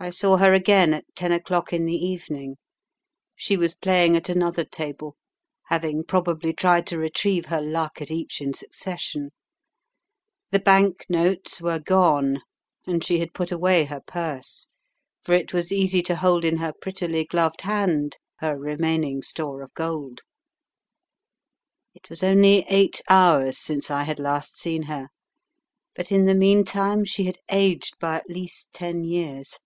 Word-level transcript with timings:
I 0.00 0.10
saw 0.10 0.38
her 0.38 0.52
again 0.52 0.92
at 0.92 1.04
ten 1.14 1.30
o'clock 1.30 1.72
in 1.72 1.86
the 1.86 1.94
evening. 1.96 2.56
She 3.36 3.56
was 3.56 3.76
playing 3.76 4.16
at 4.16 4.28
another 4.28 4.64
table, 4.64 5.16
having 5.68 6.02
probably 6.02 6.52
tried 6.52 6.84
to 6.88 6.98
retrieve 6.98 7.46
her 7.46 7.60
luck 7.60 8.02
at 8.02 8.10
each 8.10 8.40
in 8.40 8.54
succession. 8.54 9.30
The 10.50 10.58
bank 10.58 11.06
notes 11.08 11.60
were 11.60 11.78
gone, 11.78 12.42
and 12.88 13.04
she 13.04 13.20
had 13.20 13.32
put 13.32 13.52
away 13.52 13.84
her 13.84 14.00
purse, 14.04 14.66
for 15.22 15.32
it 15.32 15.54
was 15.54 15.70
easy 15.70 16.02
to 16.02 16.16
hold 16.16 16.44
in 16.44 16.56
her 16.56 16.72
prettily 16.72 17.24
gloved 17.24 17.60
hand 17.60 18.16
her 18.38 18.58
remaining 18.58 19.22
store 19.22 19.62
of 19.62 19.72
gold. 19.74 20.22
It 21.94 22.10
was 22.10 22.24
only 22.24 22.66
eight 22.68 23.00
hours 23.08 23.58
since 23.58 23.92
I 23.92 24.02
had 24.02 24.18
last 24.18 24.58
seen 24.58 24.82
her, 24.82 25.06
but 25.94 26.10
in 26.10 26.24
the 26.26 26.34
meantime 26.34 27.04
she 27.04 27.24
had 27.24 27.38
aged 27.48 27.96
by 28.00 28.16
at 28.16 28.28
least 28.28 28.72
ten 28.72 29.04
years. 29.04 29.60